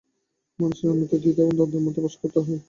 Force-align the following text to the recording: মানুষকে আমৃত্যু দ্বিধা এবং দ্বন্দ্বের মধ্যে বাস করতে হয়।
মানুষকে 0.59 0.85
আমৃত্যু 0.87 1.17
দ্বিধা 1.19 1.41
এবং 1.43 1.53
দ্বন্দ্বের 1.57 1.85
মধ্যে 1.85 2.01
বাস 2.03 2.15
করতে 2.21 2.39
হয়। 2.39 2.59